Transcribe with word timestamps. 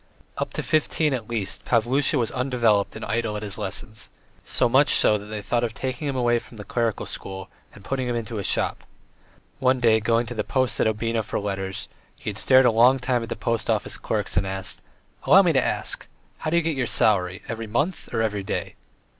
Up 0.39 0.51
to 0.53 0.63
fifteen 0.63 1.13
at 1.13 1.29
least 1.29 1.63
Pavlusha 1.63 2.17
was 2.17 2.31
undeveloped 2.31 2.95
and 2.95 3.05
idle 3.05 3.37
at 3.37 3.43
his 3.43 3.59
lessons, 3.59 4.09
so 4.43 4.67
much 4.67 4.89
so 4.95 5.15
that 5.19 5.25
they 5.27 5.43
thought 5.43 5.63
of 5.63 5.75
taking 5.75 6.07
him 6.07 6.15
away 6.15 6.39
from 6.39 6.57
the 6.57 6.63
clerical 6.63 7.05
school 7.05 7.49
and 7.71 7.83
putting 7.85 8.07
him 8.07 8.15
into 8.15 8.39
a 8.39 8.43
shop; 8.43 8.83
one 9.59 9.79
day, 9.79 9.99
going 9.99 10.25
to 10.25 10.33
the 10.33 10.43
post 10.43 10.79
at 10.79 10.87
Obnino 10.87 11.21
for 11.23 11.39
letters, 11.39 11.87
he 12.15 12.31
had 12.31 12.37
stared 12.37 12.65
a 12.65 12.71
long 12.71 12.97
time 12.97 13.21
at 13.21 13.29
the 13.29 13.35
post 13.35 13.69
office 13.69 13.95
clerks 13.95 14.35
and 14.37 14.47
asked: 14.47 14.81
"Allow 15.25 15.43
me 15.43 15.53
to 15.53 15.63
ask, 15.63 16.07
how 16.39 16.49
do 16.49 16.57
you 16.57 16.63
get 16.63 16.75
your 16.75 16.87
salary, 16.87 17.43
every 17.47 17.67
month 17.67 18.11
or 18.11 18.23
every 18.23 18.41
day?" 18.41 18.73